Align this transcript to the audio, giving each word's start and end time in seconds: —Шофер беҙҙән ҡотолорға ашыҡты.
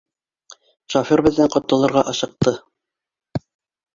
—Шофер 0.93 1.21
беҙҙән 1.27 1.51
ҡотолорға 1.57 2.03
ашыҡты. 2.13 2.53